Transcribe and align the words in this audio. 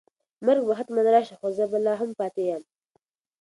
مرګ 0.45 0.63
به 0.67 0.73
حتماً 0.79 1.01
راشي 1.13 1.35
خو 1.39 1.47
زه 1.57 1.65
به 1.71 1.77
لا 1.85 1.93
هم 2.01 2.09
پاتې 2.19 2.41
یم. 2.49 2.63